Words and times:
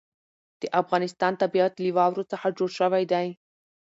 د 0.61 0.63
افغانستان 0.81 1.33
طبیعت 1.41 1.73
له 1.83 1.89
واورو 1.97 2.29
څخه 2.31 2.55
جوړ 2.57 2.69
شوی 2.79 3.03
دی. 3.11 3.27